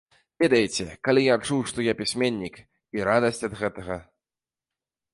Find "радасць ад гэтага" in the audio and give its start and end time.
3.11-4.03